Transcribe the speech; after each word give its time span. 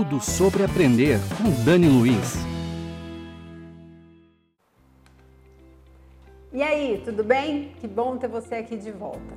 Tudo 0.00 0.18
sobre 0.18 0.64
aprender 0.64 1.18
com 1.36 1.62
Dani 1.62 1.86
Luiz. 1.86 2.36
E 6.50 6.62
aí, 6.62 7.02
tudo 7.04 7.22
bem? 7.22 7.72
Que 7.78 7.86
bom 7.86 8.16
ter 8.16 8.26
você 8.26 8.54
aqui 8.54 8.78
de 8.78 8.90
volta. 8.90 9.34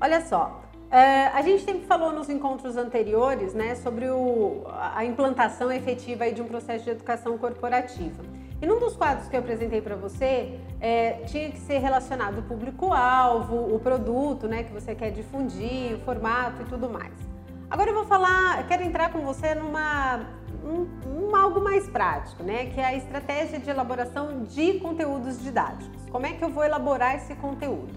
Olha 0.00 0.20
só, 0.22 0.64
uh, 0.88 1.32
a 1.32 1.40
gente 1.42 1.62
sempre 1.62 1.86
falou 1.86 2.12
nos 2.12 2.28
encontros 2.28 2.76
anteriores 2.76 3.54
né, 3.54 3.76
sobre 3.76 4.10
o, 4.10 4.64
a 4.66 5.04
implantação 5.04 5.70
efetiva 5.70 6.28
de 6.32 6.42
um 6.42 6.46
processo 6.46 6.86
de 6.86 6.90
educação 6.90 7.38
corporativa. 7.38 8.24
E 8.60 8.66
num 8.66 8.80
dos 8.80 8.96
quadros 8.96 9.28
que 9.28 9.36
eu 9.36 9.40
apresentei 9.40 9.80
para 9.80 9.94
você, 9.94 10.58
é, 10.80 11.22
tinha 11.26 11.52
que 11.52 11.60
ser 11.60 11.78
relacionado 11.78 12.40
o 12.40 12.42
público-alvo, 12.42 13.72
o 13.72 13.78
produto 13.78 14.48
né, 14.48 14.64
que 14.64 14.72
você 14.72 14.92
quer 14.92 15.12
difundir, 15.12 15.94
o 15.94 16.00
formato 16.00 16.62
e 16.62 16.64
tudo 16.64 16.90
mais. 16.90 17.29
Agora 17.70 17.90
eu 17.90 17.94
vou 17.94 18.04
falar, 18.04 18.62
eu 18.62 18.66
quero 18.66 18.82
entrar 18.82 19.12
com 19.12 19.20
você 19.20 19.54
numa 19.54 20.26
um, 20.64 20.88
um, 21.08 21.36
algo 21.36 21.60
mais 21.60 21.88
prático, 21.88 22.42
né? 22.42 22.66
Que 22.66 22.80
é 22.80 22.84
a 22.84 22.96
estratégia 22.96 23.60
de 23.60 23.70
elaboração 23.70 24.42
de 24.42 24.80
conteúdos 24.80 25.40
didáticos. 25.40 26.02
Como 26.10 26.26
é 26.26 26.32
que 26.32 26.42
eu 26.42 26.48
vou 26.48 26.64
elaborar 26.64 27.14
esse 27.14 27.32
conteúdo? 27.36 27.94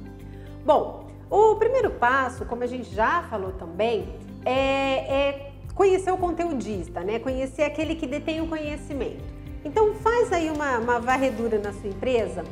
Bom, 0.63 1.07
o 1.27 1.55
primeiro 1.55 1.89
passo, 1.89 2.45
como 2.45 2.63
a 2.63 2.67
gente 2.67 2.93
já 2.93 3.23
falou 3.23 3.53
também, 3.53 4.15
é, 4.45 4.51
é 4.51 5.51
conhecer 5.73 6.11
o 6.11 6.17
conteudista, 6.17 6.99
né? 6.99 7.17
Conhecer 7.17 7.63
aquele 7.63 7.95
que 7.95 8.05
detém 8.05 8.41
o 8.41 8.47
conhecimento. 8.47 9.23
Então 9.65 9.95
faz 9.95 10.31
aí 10.31 10.51
uma, 10.51 10.77
uma 10.77 10.99
varredura 10.99 11.57
na 11.57 11.73
sua 11.73 11.89
empresa 11.89 12.43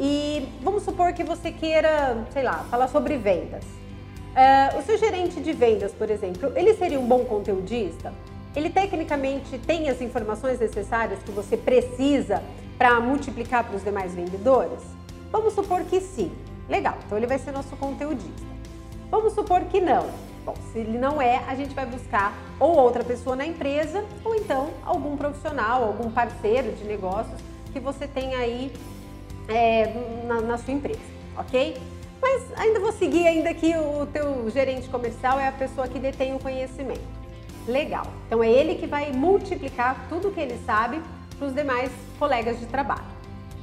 e 0.00 0.48
vamos 0.62 0.82
supor 0.82 1.12
que 1.12 1.22
você 1.22 1.52
queira, 1.52 2.26
sei 2.30 2.42
lá, 2.42 2.64
falar 2.70 2.88
sobre 2.88 3.18
vendas. 3.18 3.64
Uh, 4.30 4.78
o 4.78 4.82
seu 4.82 4.96
gerente 4.96 5.40
de 5.40 5.52
vendas, 5.52 5.92
por 5.92 6.08
exemplo, 6.08 6.52
ele 6.54 6.74
seria 6.74 7.00
um 7.00 7.06
bom 7.06 7.24
conteudista? 7.24 8.12
Ele 8.54 8.70
tecnicamente 8.70 9.58
tem 9.58 9.88
as 9.88 10.00
informações 10.00 10.58
necessárias 10.58 11.20
que 11.22 11.30
você 11.30 11.56
precisa 11.56 12.42
para 12.78 13.00
multiplicar 13.00 13.64
para 13.64 13.76
os 13.76 13.84
demais 13.84 14.14
vendedores? 14.14 14.80
Vamos 15.30 15.54
supor 15.54 15.84
que 15.84 16.00
sim. 16.00 16.32
Legal, 16.68 16.96
então 17.04 17.18
ele 17.18 17.26
vai 17.26 17.38
ser 17.38 17.52
nosso 17.52 17.76
conteudista. 17.76 18.48
Vamos 19.10 19.32
supor 19.32 19.62
que 19.62 19.80
não. 19.80 20.08
Bom, 20.44 20.54
se 20.72 20.78
ele 20.78 20.96
não 20.96 21.20
é, 21.20 21.42
a 21.46 21.54
gente 21.54 21.74
vai 21.74 21.84
buscar 21.84 22.32
ou 22.58 22.76
outra 22.76 23.04
pessoa 23.04 23.36
na 23.36 23.44
empresa 23.44 24.04
ou 24.24 24.34
então 24.34 24.70
algum 24.84 25.16
profissional, 25.16 25.84
algum 25.84 26.10
parceiro 26.10 26.72
de 26.72 26.84
negócios 26.84 27.38
que 27.72 27.78
você 27.78 28.06
tem 28.06 28.34
aí 28.34 28.72
é, 29.48 29.92
na, 30.26 30.40
na 30.40 30.58
sua 30.58 30.72
empresa, 30.72 31.00
ok? 31.36 31.76
Mas 32.20 32.52
ainda 32.56 32.80
vou 32.80 32.92
seguir 32.92 33.26
ainda 33.26 33.52
que 33.54 33.74
o 33.76 34.06
teu 34.06 34.48
gerente 34.50 34.88
comercial 34.88 35.38
é 35.38 35.48
a 35.48 35.52
pessoa 35.52 35.88
que 35.88 35.98
detém 35.98 36.34
o 36.34 36.38
conhecimento. 36.38 37.00
Legal. 37.66 38.06
Então 38.26 38.42
é 38.42 38.50
ele 38.50 38.74
que 38.74 38.86
vai 38.86 39.12
multiplicar 39.12 40.06
tudo 40.08 40.30
que 40.30 40.40
ele 40.40 40.58
sabe 40.64 41.00
para 41.38 41.46
os 41.46 41.54
demais 41.54 41.90
colegas 42.18 42.58
de 42.58 42.66
trabalho. 42.66 43.04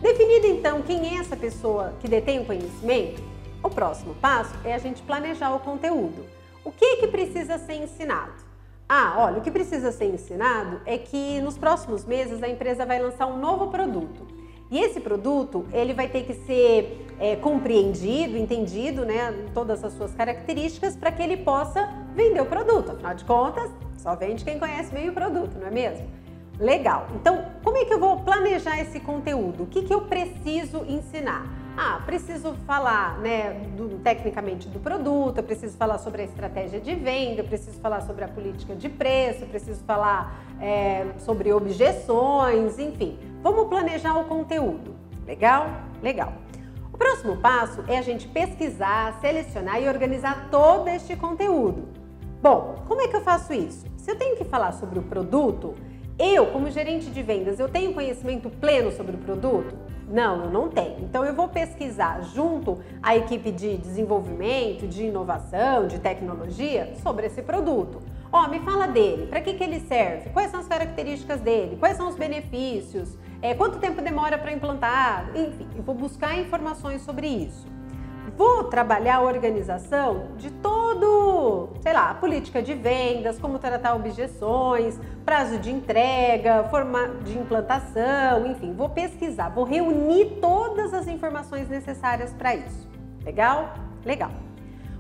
Definido 0.02 0.48
então 0.48 0.82
quem 0.82 1.16
é 1.16 1.20
essa 1.20 1.36
pessoa 1.36 1.94
que 2.00 2.08
detém 2.08 2.40
o 2.40 2.46
conhecimento, 2.46 3.22
o 3.64 3.70
próximo 3.70 4.14
passo 4.16 4.54
é 4.64 4.74
a 4.74 4.78
gente 4.78 5.02
planejar 5.02 5.54
o 5.54 5.60
conteúdo. 5.60 6.26
O 6.64 6.72
que 6.72 6.98
que 6.98 7.08
precisa 7.08 7.58
ser 7.58 7.76
ensinado? 7.76 8.34
Ah, 8.90 9.16
olha, 9.18 9.40
o 9.40 9.42
que 9.42 9.52
precisa 9.52 9.92
ser 9.92 10.06
ensinado 10.06 10.82
é 10.86 10.98
que 10.98 11.42
nos 11.42 11.58
próximos 11.58 12.06
meses 12.06 12.42
a 12.42 12.48
empresa 12.48 12.86
vai 12.86 13.02
lançar 13.02 13.26
um 13.26 13.38
novo 13.38 13.68
produto. 13.68 14.37
E 14.70 14.80
esse 14.80 15.00
produto, 15.00 15.66
ele 15.72 15.94
vai 15.94 16.08
ter 16.10 16.24
que 16.24 16.34
ser 16.34 17.08
é, 17.20 17.36
compreendido, 17.36 18.38
entendido, 18.38 19.06
né, 19.06 19.34
todas 19.54 19.84
as 19.84 19.94
suas 19.94 20.14
características 20.14 20.96
para 20.96 21.12
que 21.12 21.22
ele 21.22 21.38
possa 21.38 21.88
vender 22.14 22.42
o 22.42 22.46
produto. 22.46 22.92
Afinal 22.92 23.14
de 23.16 23.26
contas, 23.26 23.72
só 23.98 24.16
vende 24.16 24.44
quem 24.44 24.60
conhece 24.60 24.94
bem 24.94 25.10
o 25.10 25.14
produto, 25.14 25.58
não 25.58 25.68
é 25.68 25.72
mesmo? 25.72 26.08
Legal. 26.60 27.08
Então, 27.16 27.46
como 27.64 27.78
é 27.78 27.86
que 27.86 27.94
eu 27.94 28.00
vou 28.00 28.20
planejar 28.22 28.80
esse 28.82 29.00
conteúdo? 29.00 29.64
O 29.64 29.68
que, 29.68 29.84
que 29.84 29.94
eu 29.94 30.02
preciso 30.02 30.84
ensinar? 30.88 31.46
Ah, 31.80 32.02
preciso 32.04 32.56
falar, 32.66 33.20
né, 33.20 33.54
do, 33.78 34.00
tecnicamente 34.00 34.68
do 34.68 34.80
produto, 34.80 35.38
eu 35.38 35.44
preciso 35.44 35.78
falar 35.78 36.00
sobre 36.00 36.24
a 36.24 36.26
estratégia 36.26 36.80
de 36.80 36.96
venda, 36.96 37.42
eu 37.42 37.46
preciso 37.46 37.80
falar 37.80 38.02
sobre 38.02 38.24
a 38.24 38.28
política 38.28 38.76
de 38.76 38.90
preço, 38.90 39.44
eu 39.44 39.48
preciso 39.48 39.84
falar 39.84 40.44
é, 40.60 41.06
sobre 41.20 41.54
objeções, 41.54 42.80
enfim. 42.80 43.20
Vamos 43.50 43.70
planejar 43.70 44.20
o 44.20 44.26
conteúdo. 44.26 44.94
Legal? 45.26 45.70
Legal. 46.04 46.34
O 46.92 46.98
próximo 46.98 47.38
passo 47.38 47.82
é 47.88 47.98
a 47.98 48.02
gente 48.02 48.28
pesquisar, 48.28 49.18
selecionar 49.22 49.82
e 49.82 49.88
organizar 49.88 50.50
todo 50.52 50.90
este 50.90 51.16
conteúdo. 51.16 51.88
Bom, 52.42 52.84
como 52.90 53.00
é 53.00 53.08
que 53.08 53.16
eu 53.16 53.22
faço 53.22 53.54
isso? 53.54 53.86
Se 53.96 54.12
eu 54.12 54.18
tenho 54.18 54.36
que 54.36 54.44
falar 54.44 54.74
sobre 54.74 55.00
o 55.00 55.04
produto, 55.04 55.76
eu, 56.20 56.48
como 56.48 56.70
gerente 56.70 57.10
de 57.10 57.24
vendas, 57.24 57.58
eu 57.58 57.70
tenho 57.70 57.94
conhecimento 57.94 58.50
pleno 58.50 58.92
sobre 58.92 59.16
o 59.16 59.20
produto? 59.20 59.74
Não, 60.10 60.44
eu 60.44 60.52
não 60.52 60.68
tenho. 60.68 61.00
Então 61.06 61.24
eu 61.24 61.34
vou 61.34 61.48
pesquisar 61.48 62.24
junto 62.24 62.80
à 63.02 63.16
equipe 63.16 63.50
de 63.50 63.78
desenvolvimento, 63.78 64.86
de 64.86 65.06
inovação, 65.06 65.88
de 65.88 66.00
tecnologia 66.00 66.96
sobre 67.02 67.28
esse 67.28 67.42
produto. 67.42 68.02
Ó, 68.30 68.44
oh, 68.44 68.50
me 68.50 68.60
fala 68.60 68.88
dele, 68.88 69.28
para 69.28 69.40
que, 69.40 69.54
que 69.54 69.64
ele 69.64 69.80
serve? 69.80 70.32
Quais 70.32 70.52
são 70.52 70.60
as 70.60 70.68
características 70.68 71.40
dele? 71.40 71.78
Quais 71.78 71.96
são 71.96 72.10
os 72.10 72.16
benefícios? 72.16 73.18
É, 73.42 73.54
quanto 73.54 73.78
tempo 73.78 74.02
demora 74.02 74.38
para 74.38 74.52
implantar? 74.52 75.30
Enfim, 75.36 75.68
eu 75.76 75.84
vou 75.84 75.94
buscar 75.94 76.38
informações 76.40 77.02
sobre 77.04 77.28
isso. 77.28 77.68
Vou 78.36 78.66
trabalhar 78.66 79.18
a 79.18 79.22
organização 79.22 80.30
de 80.38 80.52
todo, 80.52 81.70
sei 81.82 81.94
lá, 81.94 82.14
política 82.16 82.62
de 82.62 82.74
vendas, 82.74 83.40
como 83.40 83.58
tratar 83.58 83.96
objeções, 83.96 85.00
prazo 85.26 85.58
de 85.58 85.72
entrega, 85.72 86.64
forma 86.66 87.08
de 87.24 87.38
implantação, 87.38 88.46
enfim, 88.46 88.74
vou 88.74 88.90
pesquisar, 88.90 89.50
vou 89.50 89.64
reunir 89.64 90.38
todas 90.42 90.94
as 90.94 91.08
informações 91.08 91.70
necessárias 91.70 92.34
para 92.34 92.56
isso. 92.56 92.88
Legal? 93.24 93.74
Legal. 94.06 94.32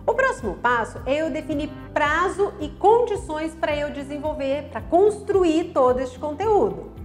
O 0.06 0.14
próximo 0.14 0.56
passo 0.56 1.02
é 1.06 1.18
eu 1.18 1.30
definir 1.30 1.69
prazo 1.94 2.54
e 2.59 2.69
condições 2.69 3.54
para 3.54 3.75
eu 3.75 3.92
desenvolver, 3.92 4.69
para 4.72 4.81
construir 4.81 5.74
todo 5.74 6.00
este 6.00 6.18
conteúdo. 6.18 6.97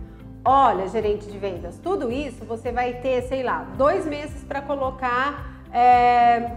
Olha, 0.45 0.89
gerente 0.89 1.27
de 1.27 1.39
vendas, 1.39 1.79
tudo 1.79 2.11
isso 2.11 2.45
você 2.45 2.73
vai 2.73 2.95
ter, 2.95 3.23
sei 3.23 3.45
lá, 3.45 3.65
dois 3.79 4.05
meses 4.05 4.43
para 4.43 4.61
colocar 4.61 5.63
é, 5.73 6.51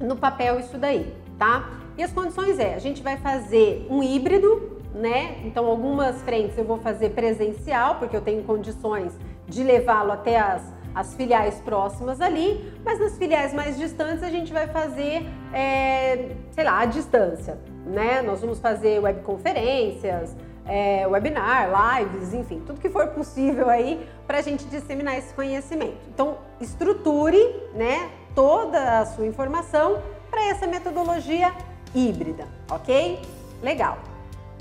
no 0.00 0.16
papel 0.16 0.58
isso 0.58 0.76
daí, 0.76 1.14
tá? 1.38 1.70
E 1.96 2.02
as 2.02 2.12
condições 2.12 2.58
é, 2.58 2.74
a 2.74 2.80
gente 2.80 3.04
vai 3.04 3.16
fazer 3.18 3.86
um 3.88 4.02
híbrido, 4.02 4.80
né? 4.92 5.42
Então 5.44 5.66
algumas 5.66 6.20
frentes 6.22 6.58
eu 6.58 6.64
vou 6.64 6.78
fazer 6.78 7.10
presencial, 7.10 8.00
porque 8.00 8.16
eu 8.16 8.20
tenho 8.20 8.42
condições 8.42 9.16
de 9.46 9.62
levá-lo 9.62 10.10
até 10.10 10.36
as, 10.36 10.74
as 10.92 11.14
filiais 11.14 11.60
próximas 11.60 12.20
ali, 12.20 12.74
mas 12.84 12.98
nas 12.98 13.16
filiais 13.16 13.54
mais 13.54 13.78
distantes 13.78 14.24
a 14.24 14.28
gente 14.28 14.52
vai 14.52 14.66
fazer, 14.66 15.24
é, 15.52 16.34
sei 16.50 16.64
lá, 16.64 16.80
a 16.80 16.84
distância, 16.84 17.60
né? 17.86 18.22
Nós 18.22 18.40
vamos 18.40 18.58
fazer 18.58 18.98
webconferências, 18.98 20.34
é, 20.66 21.06
webinar, 21.06 21.68
lives, 21.98 22.32
enfim, 22.34 22.62
tudo 22.66 22.80
que 22.80 22.88
for 22.88 23.08
possível 23.08 23.68
aí 23.68 24.06
para 24.26 24.38
a 24.38 24.42
gente 24.42 24.64
disseminar 24.66 25.18
esse 25.18 25.32
conhecimento. 25.34 25.98
Então, 26.08 26.38
estruture 26.60 27.38
né, 27.74 28.10
toda 28.34 29.00
a 29.00 29.06
sua 29.06 29.26
informação 29.26 30.00
para 30.30 30.44
essa 30.48 30.66
metodologia 30.66 31.52
híbrida, 31.94 32.46
ok? 32.70 33.20
Legal. 33.62 33.98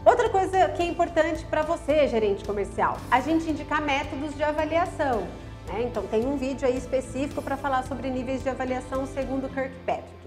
Outra 0.05 0.29
coisa 0.29 0.69
que 0.69 0.81
é 0.81 0.85
importante 0.85 1.45
para 1.45 1.61
você, 1.61 2.07
gerente 2.07 2.43
comercial, 2.43 2.97
a 3.11 3.19
gente 3.19 3.49
indicar 3.49 3.81
métodos 3.81 4.33
de 4.35 4.43
avaliação. 4.43 5.27
Né? 5.67 5.83
Então, 5.83 6.03
tem 6.03 6.25
um 6.25 6.37
vídeo 6.37 6.67
aí 6.67 6.77
específico 6.77 7.41
para 7.41 7.57
falar 7.57 7.83
sobre 7.83 8.09
níveis 8.09 8.41
de 8.41 8.49
avaliação 8.49 9.05
segundo 9.05 9.47
Kirkpatrick. 9.49 10.19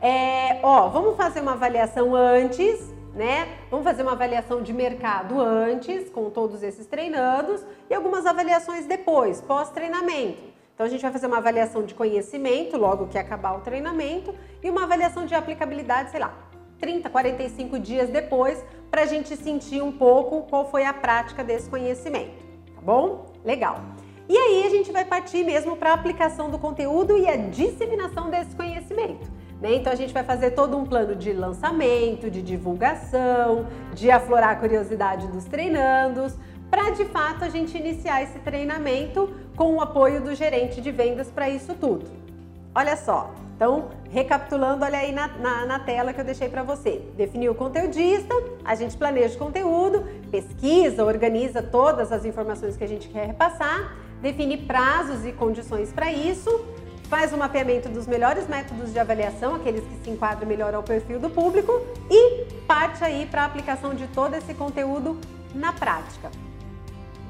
É, 0.00 0.60
ó, 0.62 0.88
vamos 0.88 1.16
fazer 1.16 1.40
uma 1.40 1.52
avaliação 1.52 2.14
antes 2.14 2.94
né? 3.18 3.58
Vamos 3.68 3.84
fazer 3.84 4.02
uma 4.02 4.12
avaliação 4.12 4.62
de 4.62 4.72
mercado 4.72 5.40
antes, 5.40 6.08
com 6.08 6.30
todos 6.30 6.62
esses 6.62 6.86
treinandos, 6.86 7.62
e 7.90 7.94
algumas 7.94 8.24
avaliações 8.24 8.86
depois, 8.86 9.40
pós-treinamento. 9.40 10.42
Então 10.72 10.86
a 10.86 10.88
gente 10.88 11.02
vai 11.02 11.10
fazer 11.10 11.26
uma 11.26 11.38
avaliação 11.38 11.82
de 11.82 11.92
conhecimento 11.92 12.76
logo 12.76 13.08
que 13.08 13.18
acabar 13.18 13.56
o 13.56 13.60
treinamento 13.60 14.32
e 14.62 14.70
uma 14.70 14.84
avaliação 14.84 15.26
de 15.26 15.34
aplicabilidade, 15.34 16.12
sei 16.12 16.20
lá, 16.20 16.32
30, 16.78 17.10
45 17.10 17.80
dias 17.80 18.08
depois, 18.08 18.64
para 18.88 19.02
a 19.02 19.06
gente 19.06 19.36
sentir 19.36 19.82
um 19.82 19.90
pouco 19.90 20.42
qual 20.42 20.70
foi 20.70 20.84
a 20.84 20.94
prática 20.94 21.42
desse 21.42 21.68
conhecimento, 21.68 22.46
tá 22.72 22.80
bom? 22.80 23.26
Legal. 23.44 23.80
E 24.28 24.38
aí 24.38 24.64
a 24.64 24.70
gente 24.70 24.92
vai 24.92 25.04
partir 25.04 25.42
mesmo 25.42 25.74
para 25.76 25.90
a 25.90 25.94
aplicação 25.94 26.50
do 26.50 26.58
conteúdo 26.58 27.18
e 27.18 27.26
a 27.26 27.36
disseminação 27.36 28.30
desse 28.30 28.54
conhecimento. 28.54 29.37
Né? 29.60 29.74
Então 29.74 29.92
a 29.92 29.96
gente 29.96 30.12
vai 30.12 30.24
fazer 30.24 30.52
todo 30.52 30.76
um 30.76 30.84
plano 30.84 31.16
de 31.16 31.32
lançamento, 31.32 32.30
de 32.30 32.42
divulgação, 32.42 33.66
de 33.92 34.10
aflorar 34.10 34.50
a 34.50 34.56
curiosidade 34.56 35.26
dos 35.28 35.44
treinandos, 35.44 36.34
para 36.70 36.90
de 36.90 37.04
fato 37.06 37.44
a 37.44 37.48
gente 37.48 37.76
iniciar 37.76 38.22
esse 38.22 38.38
treinamento 38.40 39.30
com 39.56 39.74
o 39.74 39.80
apoio 39.80 40.20
do 40.20 40.34
gerente 40.34 40.80
de 40.80 40.92
vendas 40.92 41.30
para 41.30 41.48
isso 41.48 41.74
tudo. 41.74 42.06
Olha 42.74 42.96
só, 42.96 43.32
Então, 43.56 43.88
recapitulando, 44.10 44.84
olha 44.84 44.98
aí 44.98 45.10
na, 45.10 45.26
na, 45.26 45.66
na 45.66 45.78
tela 45.80 46.12
que 46.12 46.20
eu 46.20 46.24
deixei 46.24 46.48
para 46.48 46.62
você. 46.62 47.02
Definiu 47.16 47.50
o 47.50 47.54
conteudista, 47.56 48.32
a 48.64 48.76
gente 48.76 48.96
planeja 48.96 49.34
o 49.34 49.38
conteúdo, 49.38 50.06
pesquisa, 50.30 51.04
organiza 51.04 51.60
todas 51.60 52.12
as 52.12 52.24
informações 52.24 52.76
que 52.76 52.84
a 52.84 52.86
gente 52.86 53.08
quer 53.08 53.26
repassar, 53.26 53.96
define 54.22 54.58
prazos 54.58 55.26
e 55.26 55.32
condições 55.32 55.92
para 55.92 56.12
isso, 56.12 56.48
faz 57.08 57.32
o 57.32 57.36
mapeamento 57.36 57.88
dos 57.88 58.06
melhores 58.06 58.46
métodos 58.46 58.92
de 58.92 58.98
avaliação, 58.98 59.54
aqueles 59.54 59.82
que 59.82 60.04
se 60.04 60.10
enquadram 60.10 60.46
melhor 60.46 60.74
ao 60.74 60.82
perfil 60.82 61.18
do 61.18 61.30
público 61.30 61.80
e 62.10 62.44
parte 62.66 63.02
aí 63.02 63.26
para 63.26 63.42
a 63.42 63.44
aplicação 63.46 63.94
de 63.94 64.06
todo 64.08 64.34
esse 64.34 64.52
conteúdo 64.54 65.18
na 65.54 65.72
prática. 65.72 66.30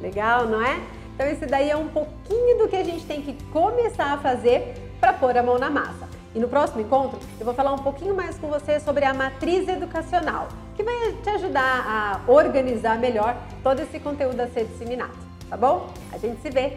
Legal, 0.01 0.47
não 0.47 0.65
é? 0.65 0.81
Então 1.15 1.27
esse 1.27 1.47
daí 1.47 1.71
é 1.71 1.77
um 1.77 1.89
pouquinho 1.89 2.59
do 2.59 2.69
que 2.69 2.77
a 2.77 2.85
gente 2.85 3.05
tem 3.05 3.23
que 3.23 3.33
começar 3.45 4.13
a 4.13 4.19
fazer 4.19 4.75
para 5.01 5.13
pôr 5.13 5.37
a 5.37 5.43
mão 5.43 5.59
na 5.59 5.71
massa. 5.71 6.09
E 6.35 6.39
no 6.39 6.49
próximo 6.49 6.81
encontro 6.81 7.19
eu 7.39 7.45
vou 7.45 7.55
falar 7.55 7.73
um 7.73 7.79
pouquinho 7.79 8.15
mais 8.15 8.37
com 8.39 8.49
você 8.49 8.81
sobre 8.81 9.05
a 9.05 9.15
matriz 9.15 9.69
educacional, 9.69 10.49
que 10.77 10.83
vai 10.83 11.13
te 11.23 11.31
ajudar 11.31 11.85
a 11.87 12.31
organizar 12.31 12.99
melhor 12.99 13.37
todo 13.63 13.81
esse 13.81 13.99
conteúdo 13.99 14.41
a 14.41 14.47
ser 14.49 14.65
disseminado, 14.65 15.17
tá 15.49 15.57
bom? 15.57 15.89
A 16.13 16.19
gente 16.19 16.41
se 16.43 16.51
vê. 16.51 16.77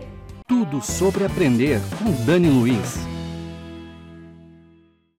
Tudo 0.52 0.82
sobre 0.82 1.24
aprender 1.24 1.80
com 1.98 2.12
Dani 2.26 2.50
Luiz. 2.50 3.21